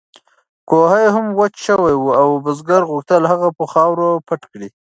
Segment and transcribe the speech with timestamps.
[0.69, 4.69] کوهی هم وچ شوی و او بزګر غوښتل هغه په خاورو پټ کړي.